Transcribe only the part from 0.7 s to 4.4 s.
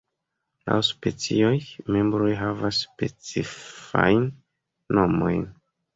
specioj, membroj havas specifajn